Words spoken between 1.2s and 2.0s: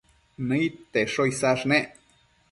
isash nec